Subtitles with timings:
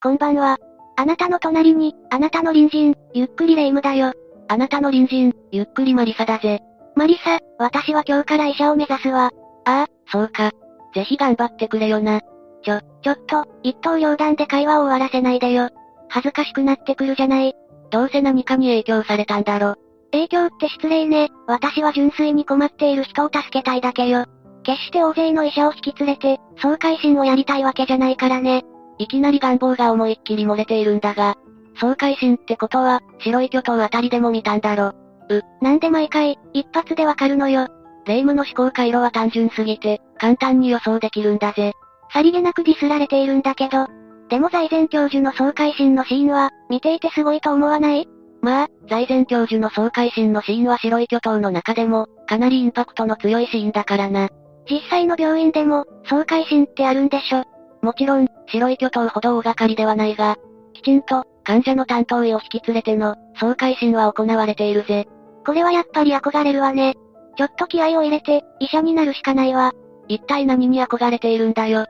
[0.00, 0.58] こんばんは。
[0.96, 4.12] あなたの隣に、あなたの隣人、ゆっくりレ夢ムだよ。
[4.46, 6.60] あなたの隣人、ゆっくりマリサだぜ。
[6.94, 9.32] マリサ、私は今日から医者を目指すわ。
[9.64, 10.52] ああ、そうか。
[10.94, 12.20] ぜひ頑張ってくれよな。
[12.62, 15.68] ちょ、ちょっと、一刀両断で会話を終わらせないでよ。
[16.08, 17.56] 恥ずかしくなってくるじゃない。
[17.90, 19.74] どうせ何かに影響されたんだろ。
[20.12, 21.30] 影響って失礼ね。
[21.48, 24.26] 私は純粋に困っている人を助けたいだけよ。
[24.62, 28.62] 決して大勢の医者を引き連れて、総会心をやりたいわけじゃないからね。
[28.98, 31.36] いきなり願望が思いっきり漏れているんだが、
[31.80, 34.92] 総会心ってことは、白い巨頭あたりでも見たんだろ。
[35.30, 37.68] う、なんで毎回、一発でわかるのよ。
[38.06, 41.74] 霊夢の思考回路は単純すぎて、簡単に予想できるんだぜ。
[42.12, 43.86] さりげなくディスられているんだけど。
[44.28, 48.08] でも財前教授の総会心のシーンは、見ていてすごいと思わない？
[48.40, 54.28] まあ、財前教授の総会心のシーンは白い巨頭の中でも、かなりインパクトの強いシーンだからな。
[54.70, 57.44] 実際の病院でも、総会心ってあるんでしょ。
[57.82, 60.36] もちろん、白い巨頭ほど大掛かりではないが、
[60.74, 65.08] きちんと、患者の担当医を引き連れての、総会診は行われているぜ。
[65.46, 66.94] これはやっぱり憧れるわね。
[67.36, 69.72] ちょっと気合を入れて、医者になるしかないわ。
[70.08, 71.86] 一体何に憧れているんだよ。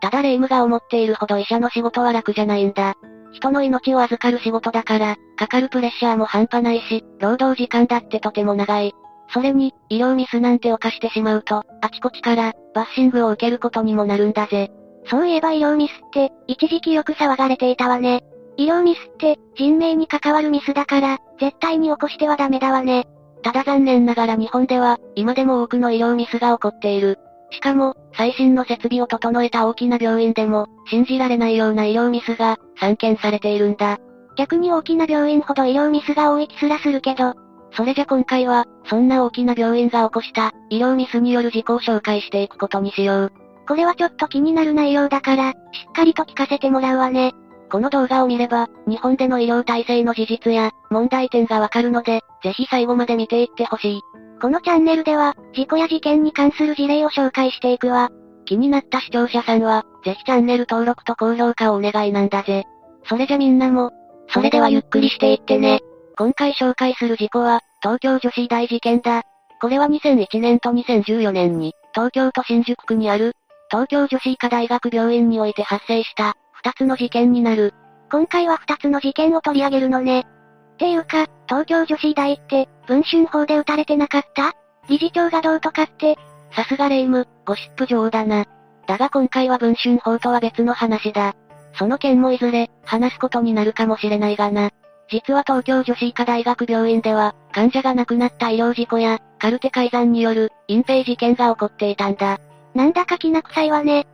[0.00, 2.94] ただ霊夢が思っているほど医者の仕事は楽じゃないんだ。
[3.32, 8.92] 人の命を預かる仕事だから、かかるプレッシャーも半端ないし、労働時間だってとても長い。
[9.32, 14.72] それに、医療ミスなんて犯してしまうと、あちこちから、バッシングを受けることにもなるんだぜ。
[15.10, 18.22] そういえば医療ミスって、一時期よく騒がれていたわね。
[18.56, 23.08] 医療ミスって、人命に関わるミスだから、絶対に起こしてはダメだわね。
[23.42, 27.18] ただ残念ながら日本では、今でも多くの医療ミスが起こっている。
[27.50, 33.98] しかも、最新の設備を整えた大きな病院でも、信じられないような医療ミスが、散見されているんだ。
[34.36, 37.34] 逆に大きな病院ほど医療ミスが多い気すらするけど、
[37.72, 43.32] それじゃ今回は、そんな大きな病院が起こした、医療ミスによる事故を紹介していくことにしよう。
[43.70, 45.54] これはちょっと気になる内容だから、し
[45.88, 47.34] っかりと聞かせてもらうわね。
[47.70, 54.00] この動画を見れば、日本での医療体制の事実や、問題点がわかるので、ぜひ最後まで見ていってほしい。
[54.42, 58.10] このチャンネルでは、事故や事件に関する事例を紹介していくわ。
[58.44, 62.64] 気になった視聴者さんは、ぜひチャンネル登録と高評価をお願いなんだぜ。
[63.04, 63.92] それじゃみんなも、
[64.30, 65.78] それではゆっくりしていってね。
[66.18, 69.22] 今回紹介する事故は、東京女子大事件だ。
[69.60, 73.36] これは2001年と2014年に、東京都新宿区にある、
[73.70, 77.72] 東京女子医科大学病院において発生した、二つの事件になる。
[78.10, 80.26] 今回は二つの事件を取り上げるのね。
[80.74, 84.54] っていうか、東京女子医大って、文春法で撃たれてなかった？
[84.88, 86.18] 理事長がどうとかって。
[86.52, 88.44] さすがレイム、ゴシップ女王だな。
[88.88, 91.36] だが今回は文春法とは別の話だ。
[91.74, 94.70] その件もいずれ、話すことになるかもしれないがな。
[95.08, 102.40] 実は東京女子医科大学病院では、患者が亡くなった医療事故や、カルテ改ざんによる、隠蔽事件が起こっていたんだ。
[102.74, 104.06] なんだか気な臭いわね。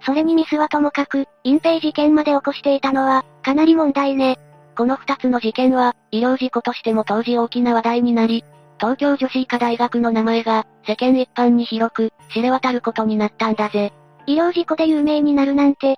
[0.00, 4.38] それにミスはともかく、隠蔽事件まで起こしていたのは、かなり問題ね。
[4.76, 8.44] この二つの事件は、医療事故としても当時大きな話題になり、
[8.78, 13.92] 東京女子医科大学の名前が、世間一般に広く、知れ渡ることになったんだぜ。
[14.26, 15.96] 医療事故で有名になるなんて、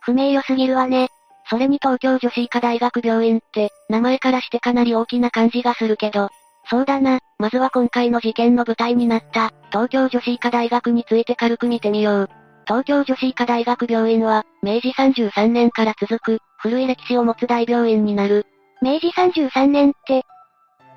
[0.00, 1.08] 不名誉すぎるわね。
[1.48, 6.28] それに東京女子医科大学病院って、名前からしてかなり大きな感じがするけど、
[6.70, 12.30] そうだな、まずは今回の事件の舞台になった、東京女子医科大学について軽く見てみよう。
[12.64, 18.46] 東京女子医科大学病院は、明治33年から続く、古い歴史を持つ大病院になる。
[18.80, 20.24] 明治33年って、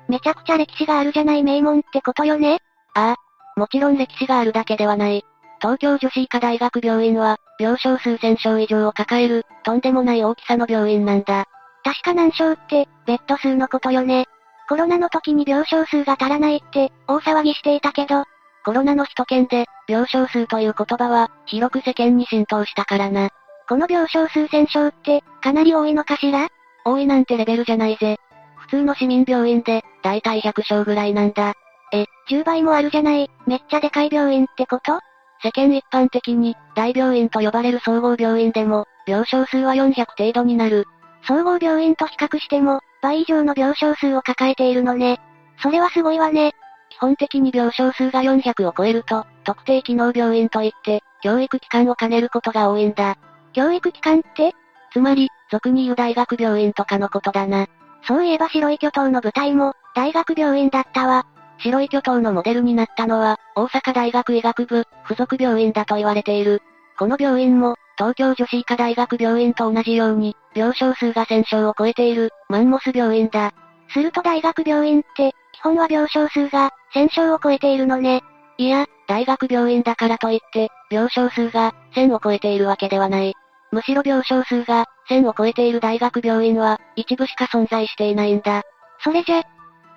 [0.08, 2.58] めちゃくちゃ歴史があるじゃない名門ってことよね？
[2.94, 3.58] ああ。
[3.58, 5.24] もちろん歴史があるだけではない。
[5.60, 11.46] 東京女子医科大学病院は、病床数千床以上を抱える、とんでもない大きさの病院なんだ。
[11.82, 14.26] 確か何床って、ベッド数のことよね。
[14.68, 18.24] コロナの時に病床数が足らないって、大騒ぎしていたけど、
[18.64, 23.28] コロナの首都圏で、病床数という言葉は、広く世間に浸透したからな。
[23.68, 26.48] この病床数千床って、かなり多いのかしら？
[26.86, 28.18] 多いなんてレベルじゃないぜ。
[28.56, 31.52] 普通の市民病院で、だいたい100床ぐらいなんだ。
[31.92, 34.98] え、10倍もあるじゃない、めっちゃでかい病院ってこと？
[35.42, 40.86] 世間一般的に、大病院と呼ばれる総合病院でも、病床数は400程度になる。
[41.26, 45.20] 総合病院と比較しても、倍以上の病床数を抱えているのね。
[45.62, 46.54] それはすごいわね。
[46.88, 53.16] 基本的に病床数が400を超えると、特定機能病院といって、教育機関を兼ねることが多いんだ。
[53.52, 54.52] 教育機関って
[54.92, 57.66] つまり、俗に言う大学病院とかのことだな。
[58.06, 61.26] そういえば白い巨頭の舞台も、大学病院だったわ。
[61.58, 66.62] 白い巨頭のモデルになったのは、大阪大学医学部、附属病院だと言われている。
[66.98, 73.52] この病院も、東京女子医科大学病院と同じように、病床数が1000床を超えている、マンモス病院だ。
[73.90, 78.22] すると大学病院って、基本は病床数が、1000床を超えているのね。
[78.58, 83.34] いや、大学病院だからといって、病床数が、1000を超えているわけではない。
[83.70, 88.62] むしろ病床数が、1000を超えている大学病院は、一部しか存在していないんだ。
[89.00, 89.42] それじゃ、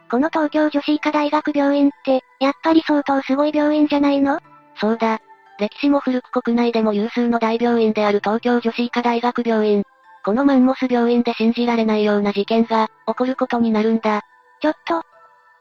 [0.09, 4.39] この東京女子医科大学病院って、やっぱり相当すごい病院じゃないの？
[4.75, 5.19] そうだ。
[5.59, 9.83] 歴史も古く国内でも有数の大病院である東京女子医科大学病院。
[10.23, 14.21] このマンモス病院で信じられないような事件が、起こることになるんだ。
[14.61, 15.01] ちょっと、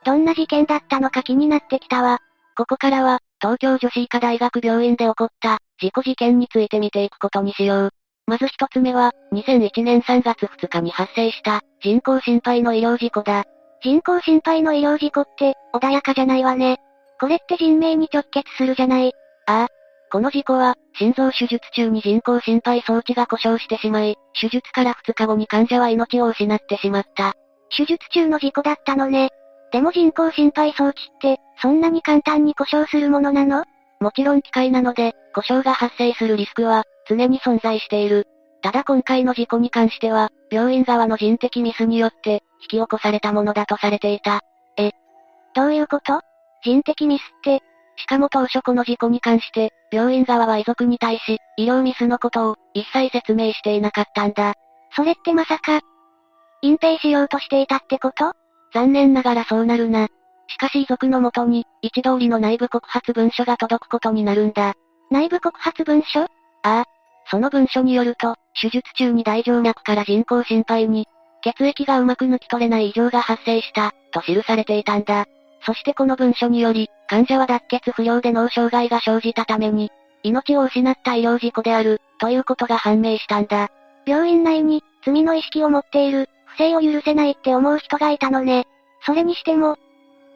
[0.04, 2.19] どんな事件だったのか気になってきたわ。
[2.56, 7.90] ここからは、東京女子医科大学病院で起こった、事故事件について見ていくことにしよう。
[8.26, 13.44] まず一つ目は、2001年3月2日に発生した、人工心肺の医療事故だ。
[13.82, 16.78] 人工心肺の医療事故って、穏やかじゃないわね。
[17.20, 19.12] これって人命に直結するじゃない。
[19.46, 19.69] ああ。
[20.16, 27.34] この事故は、心臓手術中に人工心肺装置が故障してしまい、手術から2日後に患者は命を失ってしまった。
[27.76, 29.28] 手術中の事故だったのね。
[29.72, 33.64] でも人工心肺装置って、そんなに簡単に故障するものなの？
[34.00, 38.24] もちろん機械なので、故障が発生するリスクは、常に存在している。
[38.62, 44.40] ただ今回の事故に関しては、病院側の人的ミスによって、引き起こされたものだとされていた。
[44.78, 44.92] え、
[45.54, 46.22] どういうこと？
[46.62, 47.62] 人的ミスって、
[47.98, 54.55] しかも当初この事故に関して、病院側は遺族に対し、医療ミスのことを、一切説明していなかったんだ。
[54.94, 55.81] それってまさか、
[56.62, 58.33] 隠蔽しようとしていたってこと？
[58.73, 60.09] 残念ながらそうなるな。
[60.49, 64.75] しかし遺族のもとに、一通りの内部告発文書が届くことになるんだ。
[65.11, 66.23] 内部告発文書？
[66.23, 66.29] あ
[66.62, 66.85] あ。
[67.29, 71.06] その文書によると、手術中に大静脈から人工心肺に、
[71.43, 75.27] 血液がうまく抜き取れない異常が発生した、と記されていたんだ。
[75.66, 79.90] そしてこの文書により、患者は脱血不良で脳障害が生じたために、
[80.22, 83.68] 命を失った医療事故である、ということが判明したんだ。
[84.06, 88.64] 病院内に、罪の意識を持っている、不正を許せないって思う人がいたのね。
[89.04, 89.76] それにしても、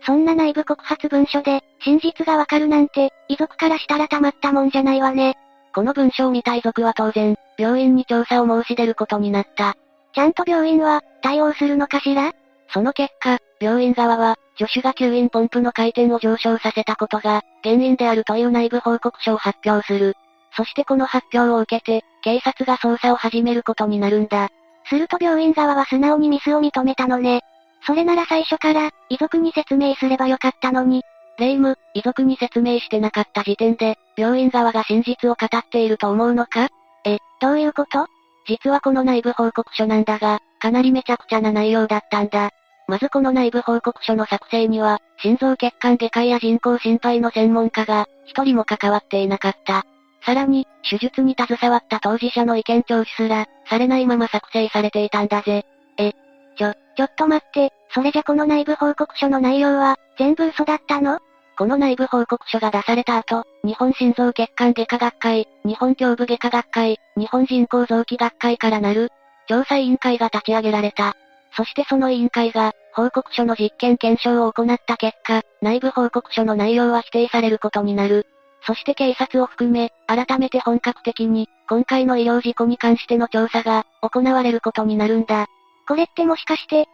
[0.04, 5.36] そんな内部告発文書で、真実がわかるなんて、遺族からしたらたまったもんじゃないわね。
[5.72, 9.76] この文書を見た遺族は当然、病院に調査を申し出ることになった。
[10.12, 12.32] ちゃんと病院は、対応するのかしら？
[12.72, 20.14] その結果、病院側は、助手が吸引ポンプの回転を上昇させたことが、原因であるという内部報告書を発表する。
[20.56, 24.48] そしてこの発表を受けて、警察が捜査を始めることになるんだ。
[24.88, 27.42] すると病院側は素直にミスを認めたのね。
[27.86, 31.02] それなら最初から、遺族に説明すればよかったのに。
[31.38, 36.68] 霊夢、遺族に説明してなかった時点で、病院側が真実を語っていると思うのか？
[37.06, 38.06] え、どういうこと？
[38.46, 42.50] 実はこの内部報告書なんだが、かなりめちゃくちゃな内容だったんだ。
[42.90, 49.86] まずこの内部報告書の作成には、心臓血管外科医や人工心肺の専門家が、一人も関わっていなかった。
[50.26, 55.64] さらに、手術に携わった当事者の意見聴取すら、されないまま作成されていたんだぜ。
[55.98, 56.10] え、
[56.58, 61.20] ちょ、ちょっと待って、それじゃこの内部報告書の内容は、全部嘘だったの？
[61.56, 69.12] この内部報告書が出された後、日本心臓血管外科学会、日本胸部外科学会、日本人工臓器学会からなる、
[69.46, 71.14] 調査委員会が立ち上げられた。
[71.56, 78.26] そしてその委員会が、報告書の実験検証を行った結果、内部報告書の内容は否定されることになる。
[78.66, 85.46] そして警察を含め、改めて本格的に、今回の医療事故に関しての調査が、行われることになるんだ。
[85.88, 86.86] これってもしかして、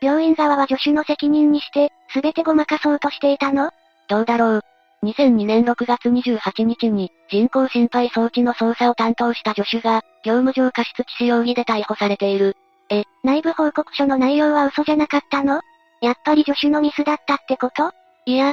[0.00, 3.70] 病院側は助手の責任にして、すべてごまかそうとしていたの？
[4.08, 4.60] どうだろう。
[5.04, 12.56] 2002年6月28日に、人工心肺装置の操作を担当した助手が、業務上過失致死容疑で逮捕されている。
[12.92, 15.62] え、内部報告書の内容は嘘じゃなかったの？
[16.02, 17.92] やっぱり助手のミスだったってこと？
[18.26, 18.52] いや。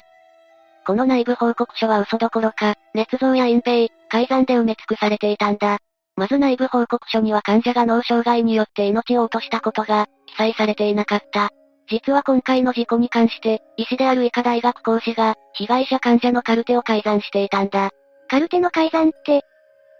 [0.87, 5.79] この内部報告書は嘘どころか、捏造や隠蔽、改ざんで埋め尽くされていたんだ。
[6.15, 11.49] まず内部報告書には患者が脳障害によって命を落としたことが、記載されていなかった。
[11.89, 17.89] 実は今回の事故に関して、医師である医科大学講師が、被害者患者のカルテを改ざんしていたんだ。
[18.29, 19.41] カルテの改ざんって、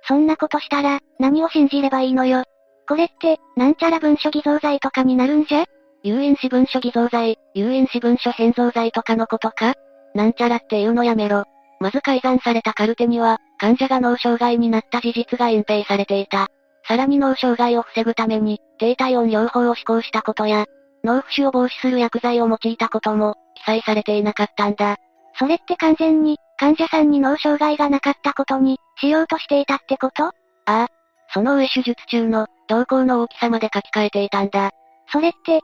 [0.08, 2.44] そんなことしたら、何を信じればいいのよ？
[2.90, 5.64] これって、なんちゃら文書偽造罪とかになるんじゃ？
[6.02, 9.76] 有印私文書偽造罪、有印私文書変造罪とかのことか？
[10.16, 11.44] なんちゃらって言うのやめろ。
[11.80, 16.48] まず改ざんされたカルテには、患者が脳障害になった事実が隠蔽されていた。
[16.88, 20.66] さらに脳障害を防ぐために、低体温療法を施行したことや、
[21.04, 24.98] 脳浮腫を防止する薬剤を用いたことも、記載されていなかったんだ。
[25.38, 30.24] それって完全に、患者さんに脳障害がなかったことに、しようとしていたってこと？
[30.26, 30.32] あ
[30.66, 30.88] あ。
[31.34, 34.72] その上手術中の、瞳孔の大きさまで書き換えていたんだ。
[35.12, 35.62] それって、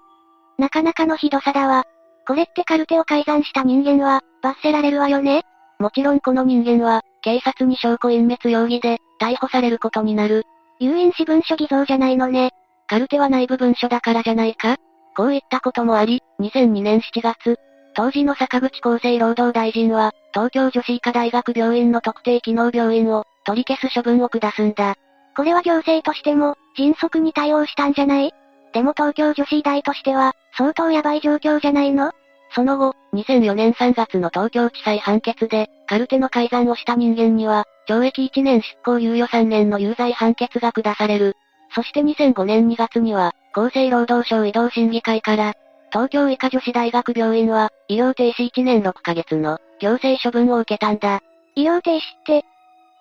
[0.57, 1.83] なかなかのひどさだわ。
[2.27, 5.43] これってカルテを改ざんした人間は、罰せられるわよね？
[5.79, 10.43] もちろんこの人間は、警察に証拠隠滅容疑で、逮捕されることになる。
[10.79, 12.51] 有印私文書偽造じゃないのね。
[12.87, 14.77] カルテは内部文書だからじゃないか？
[15.15, 17.57] こういったこともあり、2002年7月、
[17.95, 24.95] 当時の坂口厚生労働大臣は、東京女子医科大学病院の特定機能病院を、取り消す処分を下すんだ。
[25.35, 28.33] これは行政としても、迅速に対応したんじゃない？
[28.73, 32.11] でも東京女子医大としては、相当やばい状況じゃないの？
[32.53, 41.35] その後、2004年3月の東京地裁判決で、カルテの改ざんをした人間には、懲役1年執行猶予3年の有罪判決が下される。
[41.73, 45.53] そして2005年2月には、厚生労働省移動審議会から、
[45.91, 51.21] 東京医科女子大学病院は、医療停止1年6ヶ月の、行政処分を受けたんだ。
[51.55, 52.45] 医療停止って、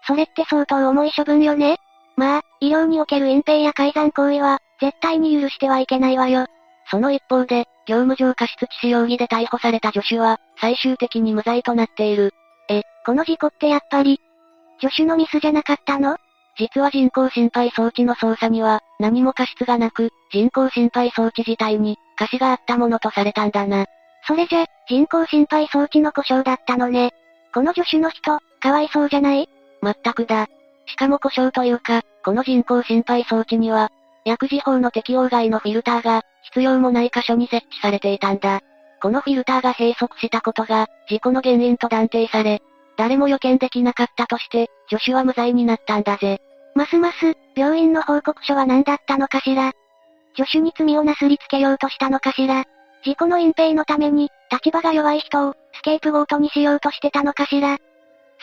[0.06, 1.78] それって相当重い処分よね？
[2.16, 6.46] まあ、医療における隠蔽や改ざん行為は、絶対に許してはいけないわよ。
[6.90, 12.32] その一方で、業務上過失致死容疑で逮捕された助手は、最終的に無罪となっている。
[12.68, 14.20] え、この事故ってやっぱり、
[14.80, 16.16] 助手のミスじゃなかったの？
[16.56, 23.86] 実は人工心肺装置の操作には、何も過失がなく、人工心肺装置自体に、過失があったものとされたんだな。
[24.26, 27.10] それじゃ、人工心肺装置の故障だったのね。
[27.52, 29.48] この助手の人、かわいそうじゃない？
[29.82, 30.46] 全くだ。
[30.86, 33.90] しかも故障というか、この人工心肺装置には、
[34.24, 38.60] 薬事法の適用外のフィルターが、必要もない箇所に設置されていたんだ。
[39.00, 42.62] このフィルターが閉塞したことが、事故の原因と断定され、
[42.96, 46.40] 誰も予見できなかったとして、助手は無罪になったんだぜ。
[46.74, 49.72] ますます、病院の報告書は何だったのかしら。
[50.36, 52.64] 助手に罪をなすりつけようとしたのかしら。
[53.04, 57.78] 事故の隠蔽のために、立場が弱い人を、スケープゴートにしようとしてたのかしら。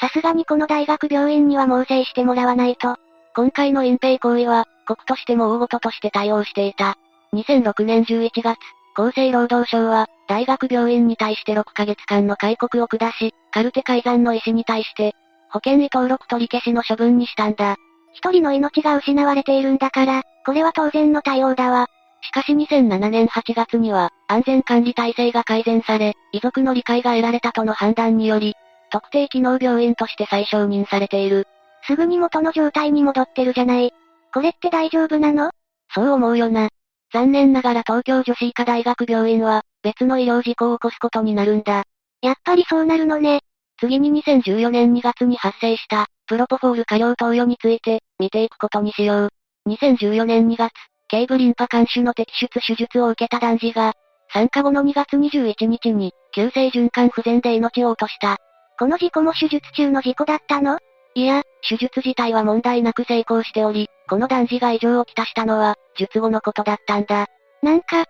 [0.02, 2.96] さすがにこの大学病院には猛省してもらわないと。
[3.36, 6.98] 今回の隠蔽行為は、国としても大事として対応していた。
[7.34, 8.58] 2006年11月、
[8.96, 15.14] 厚生労働省は、大学病院に対して6ヶ月間の戒告を下し、カルテ改ざんの医師に対して、
[15.52, 17.76] 保険医登録取り消しの処分にしたんだ。
[18.14, 21.86] 一人の命が失われているんだから、これは当然の対応だわ。
[22.24, 28.56] しかし2007年8月には、安全管理体制が改善され、遺族の理解が得られたとの判断により、
[28.92, 31.48] 特定機能病院として再承認されている。
[31.88, 33.92] すぐに元の状態に戻ってるじゃない。
[34.34, 35.52] これって大丈夫なの？
[35.94, 36.70] そう思うよな。
[37.14, 41.84] 残念ながら東京女子医科大学病院は、別の医療事故を起こすことになるんだ。
[42.22, 43.42] やっぱりそうなるのね。
[43.80, 49.30] 次に2014年2月に発生した、プロポフォール過量投与について、見ていくことにしよう。
[49.68, 50.72] 2014年2月、
[51.10, 53.94] 頸部リンパ管種の摘出手術を受けた男児が、
[54.32, 58.38] 参加後の2月21日に、急性循環不全で命を落とした。
[58.82, 60.80] この事故も手術中の事故だったの？
[61.14, 67.28] いや、手術自体は問題なく成功しており、この男児が異常をきたしたのは、術後のことだったんだ。
[67.62, 68.06] なんか、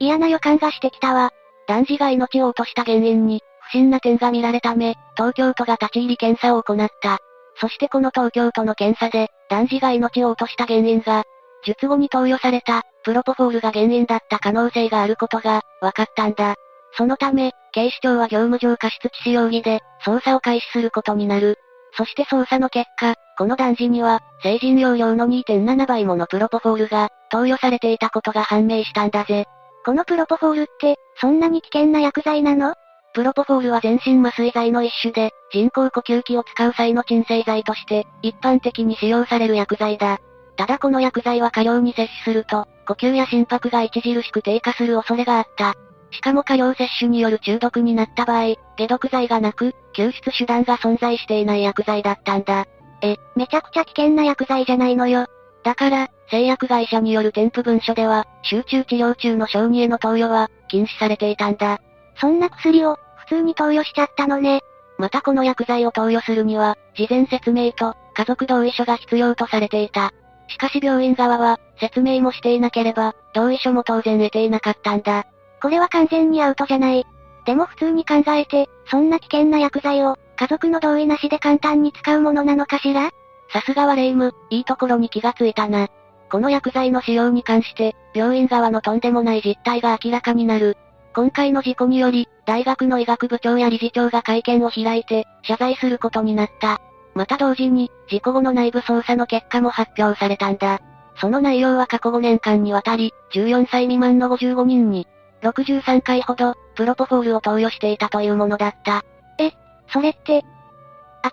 [0.00, 1.30] 嫌な予感がしてきたわ。
[1.68, 7.18] 男児が命を落とした原因に、不審な点が見られたため、東京都が立ち入り検査を行った。
[7.60, 11.22] そしてこの東京都の検査で、男児が命を落とした原因が、
[11.64, 16.56] 術後に投与された、プロポフォールが原因だった可能性があることが、分かったんだ。
[16.96, 21.58] そのため、警視庁は業務上過失致死容疑で、捜査を開始することになる。
[21.96, 29.46] そして捜査の結果、この男児には、成人用量の2.7倍ものプロポフォールが、投与されていたことが判明したんだぜ。
[29.84, 32.74] このプロポフォールって、そんなに危険な薬剤なの？
[33.12, 40.18] プロポフォールは全身麻酔剤の一種で、人工呼吸器を使う際の鎮静剤として、一般的に使用される薬剤だ。
[40.56, 45.74] ただこの薬剤は過量に摂取すると、呼吸や心拍が著しく低下する恐れがあった。
[46.14, 52.66] しかも過量摂取による中毒になった場合、解毒剤がなく、救出手段が存在していない薬剤だったんだ。
[53.02, 55.26] え、めちゃくちゃ危険な薬剤じゃないのよ。
[55.64, 61.80] だから、製薬会社による添付文書では、集中治療中の小児への投与は、禁止されていたんだ。
[62.20, 64.60] そんな薬を、普通に投与しちゃったのね。
[64.98, 70.12] またこの薬剤を投与するには、事前説明と、家族同意書が必要とされていた。
[70.46, 75.26] しかし病院側は、説明もしていなければ、同意書も当然得ていなかったんだ。
[75.64, 77.06] これは完全にアウトじゃない。
[77.46, 83.12] でも普通に考えて、そんな危険な薬剤を、家族の同意なしで簡単に使うものなのかしら？
[83.50, 85.88] さすがはレイム、いいところに気がついたな。
[86.30, 90.76] この薬剤の使用に関して、病院側のとんでもない実態が明らかになる。
[91.14, 96.82] 今回の事故により、大学の医学部長や理事長が会見を開いて、謝罪することになった。
[97.14, 100.82] また同時に、事故後の内部捜査の結果も発表されたんだ。
[101.16, 105.06] その内容は過去5年間にわたり、14歳未満の55人に、
[105.44, 109.04] 63回ほど、プロポフォールを投与していたというものだった。
[109.38, 109.52] え、
[109.92, 110.42] それって、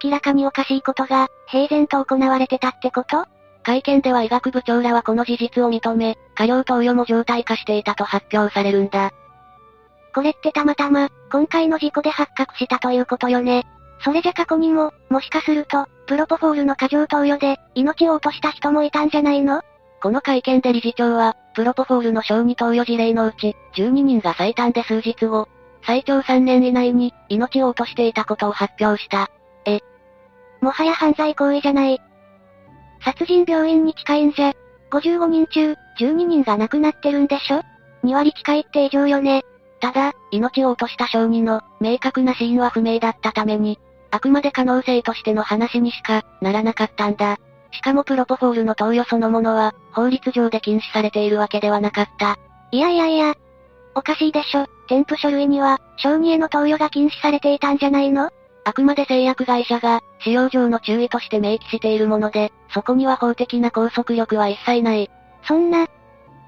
[0.03, 3.25] 明らかにおかしいことが、平然と行われてたってこと？
[3.63, 9.11] 会見では医学部長らはこの事実を認め、過量投与も常態化していたと発表されるんだ。
[10.13, 13.65] これってたまたま、今回の事故で発覚したということよね。
[14.03, 19.61] それじゃ過去にも、もしかすると、プロポフォールの過剰投与で、命を落とした人もいたんじゃないの？
[20.01, 25.49] この会見で理事長は、プロポフォールの小児投与事例のうち、12人が最短で数日後、
[25.85, 29.29] 最長3年以内に、命を落としていたことを発表した。
[29.65, 29.79] え、
[30.61, 31.99] もはや犯罪行為じゃない。
[33.03, 34.53] 殺人病院に近いんじゃ。
[34.91, 37.61] 55人中、12人が亡くなってるんでしょ
[38.03, 39.43] ?2 割近いって異常よね。
[39.79, 43.79] ただ、命を落とした小児の、明確な死因は不明だったために、
[44.11, 47.37] あくまで可能性としての話にしか、ならなかったんだ。
[47.71, 52.37] しかもプロポフォールの投与そのものは、法律上で禁止されているわけではなかった。
[52.71, 53.35] いやいやいや。
[53.95, 54.67] おかしいでしょ。
[54.87, 58.29] 添付書類には、小児への投与が禁止されていたんじゃないの？
[58.63, 65.09] あくまで製薬会社が、使用上の注意として明記しているもので、そこには法的な拘束力は一切ない。
[65.47, 65.87] そんな、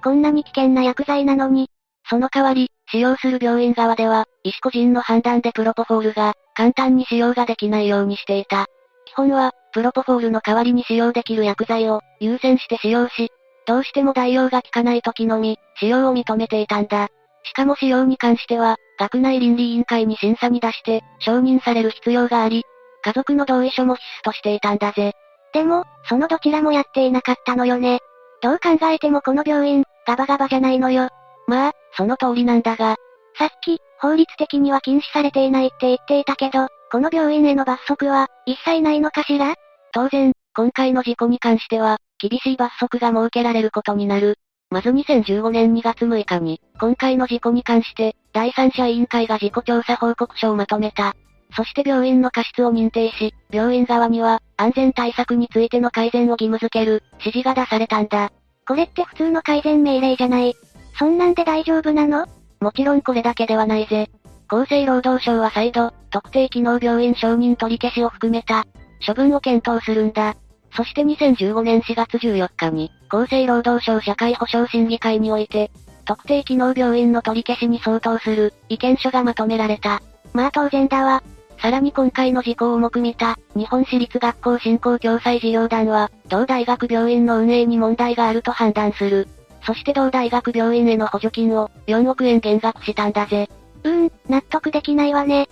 [0.04, 1.70] こんなに危険な薬剤なのに。
[2.10, 8.68] その代わり、使用する病院側では、医師個人の判断でプロポフォールが、簡単に使用ができないようにしていた。
[9.06, 13.32] 基本は、プロポフォールの代わりに使用できる薬剤を、優先して使用し、
[13.66, 17.10] どうしても代用が効かない時のみ、使用を認めていたんだ。
[17.44, 22.64] しかも使用に関しては、学内倫理委員会に審査に出して、承認される必要があり、
[23.04, 25.14] 家族の同意書も必須としていたんだぜ。
[25.54, 28.00] でも、そのどちらもやっていなかったのよね。
[28.42, 31.10] どう考えてもこの病院、ガバガバじゃないのよ。
[31.48, 32.96] まあ、その通りなんだが。
[33.38, 39.56] さっき、法律的には禁止されていないって言っていたけど、この病院への罰則は、一切ないのかしら？
[39.94, 44.38] 当然、今回の事故に関しては、厳しい罰則が設けられることになる。
[44.70, 51.16] まず2015年2月6日に、今回の事故に関して、第三者委員会が事故調査報告書をまとめた。
[51.56, 58.32] そして病院の過失を認定し、病院側には、安全対策についての改善を義務付ける、指示が出されたんだ。
[58.68, 60.54] これって普通の改善命令じゃない。
[61.00, 62.28] そんなんで大丈夫なの？
[62.60, 64.12] もちろんこれだけではないぜ。
[64.48, 68.66] 厚生労働省は再度、特定機能病院承認取り消しを含めた、
[69.06, 70.36] 処分を検討するんだ。
[70.76, 75.72] そして2015年4月14日に、厚生労働省社会保障審議会において、
[76.06, 80.02] 特定機能病院の取り消しに相当する、意見書がまとめられた。
[80.34, 81.24] まあ当然だわ。
[81.60, 89.28] さらに今回の事故を重く見た、日本私立学校振興共済事業団は、同大学病院の運営に問題があると判断する。
[89.66, 93.50] そして同大学病院への補助金を、4億円減額したんだぜ。
[93.84, 95.48] うーん、納得できないわね。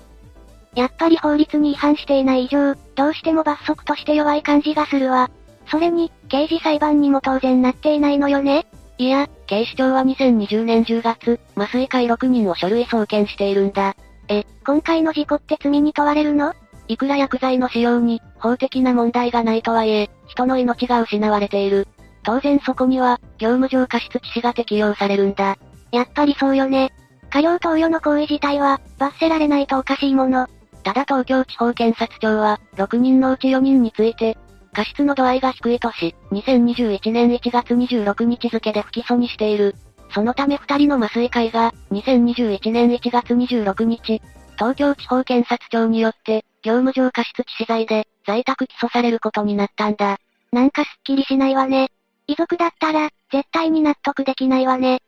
[0.75, 5.29] やっぱり法律に違反していない以上、どうしても罰則として弱い感じがするわ。
[5.67, 8.65] それに、刑事裁判にも当然なっていないのよね
[8.97, 13.95] いや、警視庁は2020年10月、麻酔科医6人を書類送検しているんだ。
[14.29, 16.53] え、今回の事故って罪に問われるの？
[16.87, 21.87] いくら薬剤の使用に、法的な問題がないとはいえ、人の命が失われている。
[22.23, 25.57] 当然そこには、業務上過失致死が適用されるんだ。
[25.91, 26.91] やっぱりそうよね。
[27.31, 30.47] 過料投与の行為自体は、罰せられないとおかしいもの。
[30.83, 34.37] ただ東京地方検察庁は、6人のうち4人について、
[34.73, 39.75] 過失の度合いが低いとし、2021年1月26日付で不起訴にしている。
[40.13, 44.21] そのため二人の麻酔科医が、2021年1月26日、
[44.57, 50.17] 東京地方検察庁によって、業務上過失致死罪で、在宅起訴されることになったんだ。
[50.51, 51.91] なんかすっきりしないわね。
[52.27, 54.99] 遺族だったら、絶対に納得できないわね。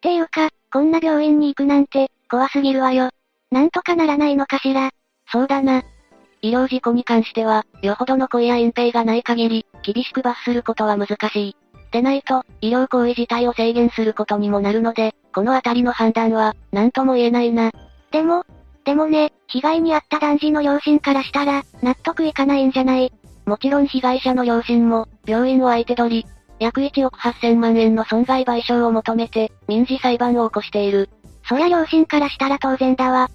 [0.00, 3.10] ていうか、こんな病院に行くなんて、怖すぎるわよ。
[3.50, 4.90] なんとかならないのかしら。
[5.30, 5.82] そうだな。
[6.40, 11.56] 医療事故に関しては、よほどの故意や隠蔽がない限り、厳しく罰することは難しい。
[11.92, 17.70] でないと、医療行為自体を制限することにもなるので、このあたりの判断は、何とも言えないな。
[18.10, 18.46] でも、
[18.84, 23.12] でもね、被害に遭った男児の両親からしたら、納得いかないんじゃない
[23.44, 26.26] もちろん被害者の両親も、病院を相手取り、
[26.62, 31.10] 約1億8000万円の損害賠償を求めて、民事裁判を起こしている。
[31.48, 33.30] そりゃ両親からしたら当然だわ。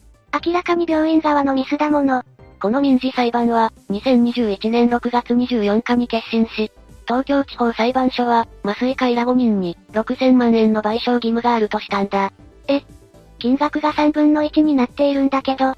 [0.45, 2.23] 明らかに病院側のミスだもの。
[2.61, 6.71] この民事裁判は、2021年6月24日に決審し、
[7.05, 12.31] 東京地方裁判所は、麻酔科医ら5人に、6000万円の賠償義務があるとしたんだ。
[12.69, 12.81] え、
[13.39, 15.75] 金額が3分の1になっているんだけど。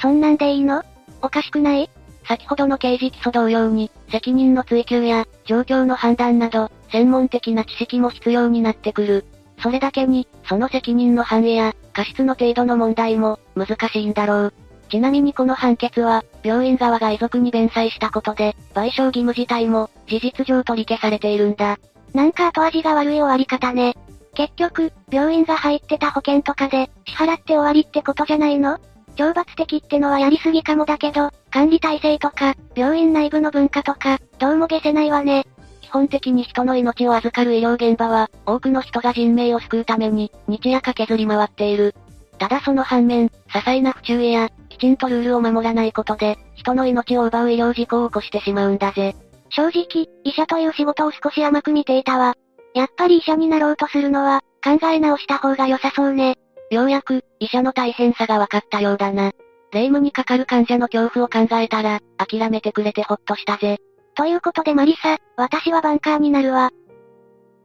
[0.00, 0.84] そんなんでいいの？
[1.22, 1.90] おかしくない？
[2.28, 9.24] 先ほどの刑事起訴同様に、責任の追及や、状況の判断など、専門的な知識も必要になってくる。
[9.62, 14.54] それだけに、その責任の範囲や、過失の程度の問題も、難しいんだろう。
[14.90, 21.78] ちなみにこの判決は、病院側が遺族に弁済したことで、賠償義務自体も、事実上取り消されているんだ。
[22.12, 23.94] なんか後味が悪い終わり方ね。
[24.34, 28.78] 結局、病院が入ってた保険とかで、支払って終わりってことじゃないの？
[29.16, 35.46] 懲罰的ってのはやりすぎかもだけど、管理体制とか、病院内部の文化とか、どうも消せないわね。
[35.80, 41.94] 基本的に人の命を預かる医療現場は、多くの人が人命を救うために、日夜駆けずり回っている。
[42.36, 49.16] ただその反面、些細な不注意や、きちんとルールを守らないことで、人の命を奪う医療事故を起こしてしまうんだぜ。
[49.48, 52.34] 正直、医者という仕事を少し甘く見ていたわ。
[52.74, 56.36] やっぱり医者になろうとするのは、考え直した方が良さそうね。
[56.70, 59.32] ようやく、医者の大変さが分かったようだな。
[59.76, 63.76] 霊夢にかかる患者の恐怖を考えたら、諦めてくれてほっとしたぜ。
[64.14, 66.70] ということでマリサ、私はバンカーになるわ。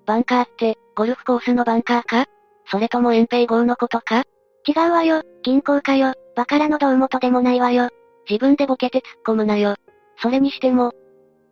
[0.06, 2.26] バンカーって、ゴルフコースのバンカーか？
[2.70, 4.24] それとも遠平号のことか？
[4.68, 7.88] 違うわよ、銀行かよ、バカラの胴元でもないわよ。
[8.30, 9.76] 自分でボケて突っ込むなよ。
[10.22, 10.92] それにしても、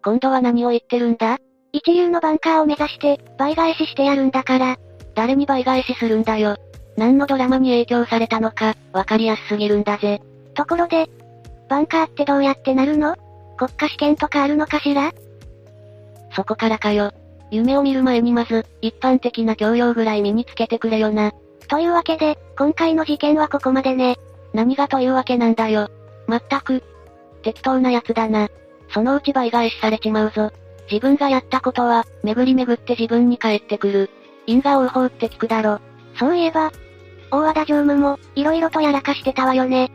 [0.03, 1.37] 今度は何を言ってるんだ？
[1.71, 4.75] 一流のバンカーを目指して、倍返ししてやるんだから。
[5.15, 6.57] 誰に倍返しするんだよ。
[6.97, 10.21] 何のドラマに影響されたのか、わかりやすすぎるんだぜ。
[10.59, 11.09] ところで、
[11.69, 13.15] バンカーってどうやってなるの？
[13.55, 15.13] 国家試験とかあるのかしら？
[16.35, 17.13] そこからかよ。
[17.49, 21.31] 夢を見る前にまず、一般的な教養ぐらい身につけてくれよな。
[21.69, 24.17] というわけで、今回の事件はここまでね。
[24.53, 25.89] 何がというわけなんだよ。
[26.27, 26.83] まったく。
[27.41, 28.49] 適当なやつだな。
[28.93, 30.51] そのうち倍返しされちまうぞ。
[30.91, 34.09] 自分がやったことは、巡り巡って自分に返ってくる。
[34.45, 35.79] 因果応報って聞くだろ。
[36.19, 36.73] そういえば、
[37.31, 39.88] 大和田常務も、色々とやらかしてたわよね。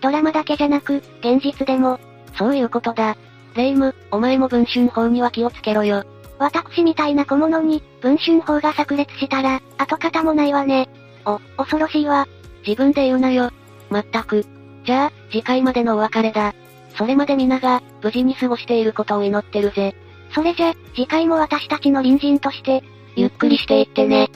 [0.00, 1.98] ドラマだけじゃなく、現実でも。
[2.36, 3.16] そういうことだ。
[3.54, 6.04] レイム、お前も文春法には気をつけろよ。
[6.38, 10.88] 私みたいな小物に、文春法が炸裂したら、跡形もないわね。
[11.24, 12.28] お、恐ろしいわ。
[12.66, 13.50] 自分で言うなよ。
[13.90, 14.44] まったく。
[14.84, 16.54] じゃあ、次回までのお別れだ。
[16.96, 19.94] それまで皆が、無事に過ごしていることを祈ってるぜ。
[20.34, 22.84] それじゃ、次回も私たちの隣人として、
[23.16, 24.28] ゆっくりしていってね。